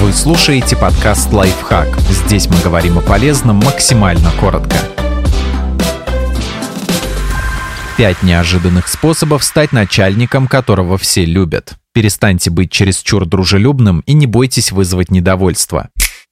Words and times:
Вы 0.00 0.12
слушаете 0.12 0.76
подкаст 0.76 1.32
«Лайфхак». 1.32 1.88
Здесь 2.08 2.48
мы 2.48 2.56
говорим 2.62 2.98
о 2.98 3.00
полезном 3.00 3.56
максимально 3.56 4.30
коротко. 4.38 4.76
Пять 7.96 8.22
неожиданных 8.22 8.86
способов 8.86 9.42
стать 9.42 9.72
начальником, 9.72 10.46
которого 10.46 10.98
все 10.98 11.24
любят. 11.24 11.74
Перестаньте 11.92 12.48
быть 12.48 12.70
чересчур 12.70 13.26
дружелюбным 13.26 14.04
и 14.06 14.12
не 14.12 14.28
бойтесь 14.28 14.70
вызвать 14.70 15.10
недовольство. 15.10 15.88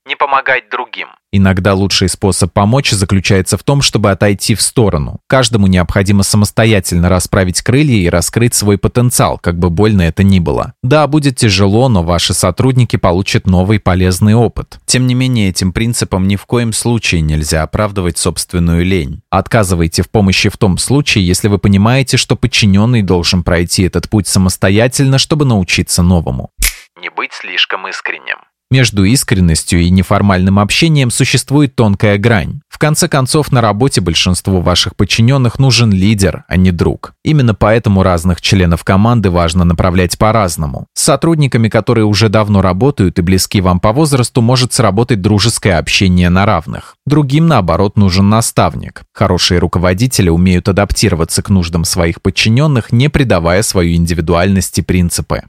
Не 0.07 0.15
помогать 0.15 0.71
другим. 0.71 1.09
Иногда 1.33 1.75
лучший 1.75 2.09
способ 2.09 2.53
помочь 2.53 2.91
заключается 2.91 3.59
в 3.59 3.65
том, 3.65 3.83
чтобы 3.83 4.13
отойти 4.13 4.55
в 4.55 4.63
сторону. 4.63 5.19
Каждому 5.27 5.67
необходимо 5.67 6.23
самостоятельно 6.23 7.09
расправить 7.09 7.61
крылья 7.61 7.97
и 7.97 8.09
раскрыть 8.09 8.55
свой 8.55 8.79
потенциал, 8.79 9.37
как 9.37 9.59
бы 9.59 9.69
больно 9.69 10.03
это 10.03 10.23
ни 10.23 10.39
было. 10.39 10.75
Да, 10.85 11.09
будет 11.09 11.35
тяжело, 11.35 11.89
но 11.89 12.05
ваши 12.05 12.35
сотрудники 12.35 12.95
получат 12.95 13.49
новый 13.49 13.81
полезный 13.81 14.35
опыт. 14.35 14.79
Тем 14.87 15.09
не 15.09 15.15
менее, 15.15 15.49
этим 15.49 15.73
принципом 15.73 16.29
ни 16.29 16.37
в 16.37 16.47
коем 16.47 16.73
случае 16.73 17.21
нельзя 17.21 17.65
оправдывать 17.65 18.17
собственную 18.17 18.85
лень. 18.85 19.23
Отказывайте 19.29 20.03
в 20.03 20.09
помощи 20.09 20.49
в 20.49 20.57
том 20.57 20.79
случае, 20.79 21.27
если 21.27 21.49
вы 21.49 21.59
понимаете, 21.59 22.17
что 22.17 22.37
подчиненный 22.37 23.03
должен 23.03 23.43
пройти 23.43 23.83
этот 23.83 24.09
путь 24.09 24.29
самостоятельно, 24.29 25.19
чтобы 25.19 25.45
научиться 25.45 26.05
новому. 26.05 26.53
Не 26.99 27.11
быть 27.11 27.33
слишком 27.33 27.89
искренним. 27.89 28.39
Между 28.69 29.05
искренностью 29.05 29.81
и 29.81 29.91
неформальным 29.91 30.59
общением 30.59 31.13
существует 31.13 31.77
тонкая 31.77 32.19
грань. 32.19 32.63
В 32.69 32.79
конце 32.79 33.07
концов, 33.07 33.53
на 33.53 33.61
работе 33.61 34.01
большинству 34.01 34.61
ваших 34.61 34.97
подчиненных 34.97 35.61
нужен 35.61 35.93
лидер, 35.93 36.45
а 36.49 36.57
не 36.57 36.73
друг. 36.73 37.15
Именно 37.23 37.55
поэтому 37.55 38.03
разных 38.03 38.41
членов 38.41 38.83
команды 38.83 39.31
важно 39.31 39.65
направлять 39.65 40.19
по-разному. 40.19 40.89
С 40.95 41.05
сотрудниками, 41.05 41.69
которые 41.69 42.07
уже 42.07 42.29
давно 42.29 42.61
работают 42.61 43.21
и 43.21 43.23
близки 43.23 43.61
вам 43.61 43.79
по 43.79 43.93
возрасту, 43.93 44.43
может 44.43 44.73
сработать 44.73 45.23
дружеское 45.23 45.79
общение 45.79 46.29
на 46.29 46.45
равных. 46.45 46.97
Другим, 47.07 47.47
наоборот, 47.47 47.97
нужен 47.97 48.29
наставник. 48.29 49.05
Хорошие 49.15 49.61
руководители 49.61 50.29
умеют 50.29 50.69
адаптироваться 50.69 51.41
к 51.41 51.51
нуждам 51.51 51.85
своих 51.85 52.21
подчиненных, 52.21 52.91
не 52.91 53.09
придавая 53.09 53.63
свою 53.63 53.95
индивидуальность 53.95 54.77
и 54.81 54.83
принципы. 54.83 55.45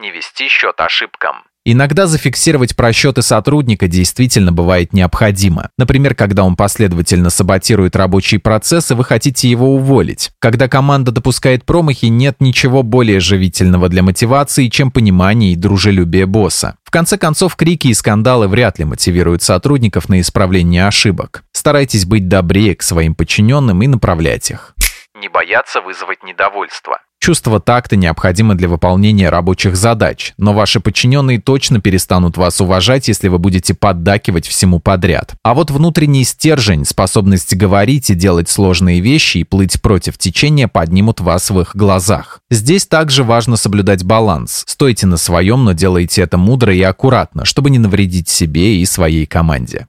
Не 0.00 0.12
вести 0.12 0.46
счет 0.46 0.76
ошибкам. 0.78 1.49
Иногда 1.66 2.06
зафиксировать 2.06 2.74
просчеты 2.74 3.20
сотрудника 3.20 3.86
действительно 3.86 4.50
бывает 4.50 4.94
необходимо. 4.94 5.68
Например, 5.76 6.14
когда 6.14 6.42
он 6.42 6.56
последовательно 6.56 7.28
саботирует 7.28 7.96
рабочий 7.96 8.38
процесс, 8.38 8.90
и 8.90 8.94
вы 8.94 9.04
хотите 9.04 9.50
его 9.50 9.74
уволить. 9.74 10.30
Когда 10.38 10.68
команда 10.68 11.12
допускает 11.12 11.66
промахи, 11.66 12.06
нет 12.06 12.36
ничего 12.40 12.82
более 12.82 13.20
живительного 13.20 13.90
для 13.90 14.02
мотивации, 14.02 14.68
чем 14.68 14.90
понимание 14.90 15.52
и 15.52 15.56
дружелюбие 15.56 16.24
босса. 16.24 16.76
В 16.82 16.90
конце 16.90 17.18
концов, 17.18 17.56
крики 17.56 17.88
и 17.88 17.94
скандалы 17.94 18.48
вряд 18.48 18.78
ли 18.78 18.86
мотивируют 18.86 19.42
сотрудников 19.42 20.08
на 20.08 20.20
исправление 20.20 20.86
ошибок. 20.86 21.44
Старайтесь 21.52 22.06
быть 22.06 22.26
добрее 22.26 22.74
к 22.74 22.82
своим 22.82 23.14
подчиненным 23.14 23.82
и 23.82 23.86
направлять 23.86 24.50
их. 24.50 24.74
Не 25.20 25.28
бояться 25.28 25.82
вызвать 25.82 26.22
недовольство. 26.22 26.98
Чувство 27.22 27.60
такта 27.60 27.96
необходимо 27.96 28.54
для 28.54 28.66
выполнения 28.66 29.28
рабочих 29.28 29.76
задач, 29.76 30.32
но 30.38 30.54
ваши 30.54 30.80
подчиненные 30.80 31.38
точно 31.38 31.78
перестанут 31.78 32.38
вас 32.38 32.62
уважать, 32.62 33.08
если 33.08 33.28
вы 33.28 33.38
будете 33.38 33.74
поддакивать 33.74 34.46
всему 34.46 34.80
подряд. 34.80 35.34
А 35.42 35.52
вот 35.52 35.70
внутренний 35.70 36.24
стержень, 36.24 36.86
способность 36.86 37.54
говорить 37.54 38.08
и 38.08 38.14
делать 38.14 38.48
сложные 38.48 39.00
вещи 39.00 39.38
и 39.38 39.44
плыть 39.44 39.82
против 39.82 40.16
течения 40.16 40.66
поднимут 40.66 41.20
вас 41.20 41.50
в 41.50 41.60
их 41.60 41.76
глазах. 41.76 42.40
Здесь 42.48 42.86
также 42.86 43.22
важно 43.22 43.56
соблюдать 43.56 44.02
баланс. 44.02 44.64
Стойте 44.66 45.06
на 45.06 45.18
своем, 45.18 45.64
но 45.64 45.72
делайте 45.72 46.22
это 46.22 46.38
мудро 46.38 46.74
и 46.74 46.80
аккуратно, 46.80 47.44
чтобы 47.44 47.68
не 47.68 47.78
навредить 47.78 48.30
себе 48.30 48.76
и 48.76 48.86
своей 48.86 49.26
команде 49.26 49.86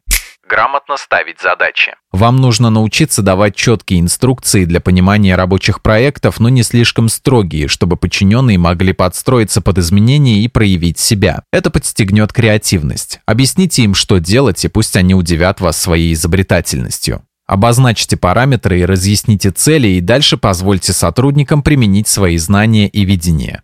грамотно 0.51 0.97
ставить 0.97 1.39
задачи. 1.41 1.93
Вам 2.11 2.35
нужно 2.37 2.69
научиться 2.69 3.21
давать 3.21 3.55
четкие 3.55 4.01
инструкции 4.01 4.65
для 4.65 4.81
понимания 4.81 5.35
рабочих 5.35 5.81
проектов, 5.81 6.41
но 6.41 6.49
не 6.49 6.63
слишком 6.63 7.07
строгие, 7.07 7.69
чтобы 7.69 7.95
подчиненные 7.95 8.57
могли 8.57 8.91
подстроиться 8.91 9.61
под 9.61 9.77
изменения 9.77 10.41
и 10.41 10.49
проявить 10.49 10.99
себя. 10.99 11.43
Это 11.53 11.71
подстегнет 11.71 12.33
креативность. 12.33 13.21
Объясните 13.25 13.83
им, 13.83 13.93
что 13.93 14.17
делать, 14.17 14.65
и 14.65 14.67
пусть 14.67 14.97
они 14.97 15.15
удивят 15.15 15.61
вас 15.61 15.77
своей 15.77 16.13
изобретательностью. 16.13 17.23
Обозначьте 17.47 18.17
параметры 18.17 18.79
и 18.79 18.85
разъясните 18.85 19.51
цели, 19.51 19.87
и 19.87 20.01
дальше 20.01 20.37
позвольте 20.37 20.93
сотрудникам 20.93 21.63
применить 21.63 22.07
свои 22.07 22.37
знания 22.37 22.87
и 22.87 23.05
видение. 23.05 23.63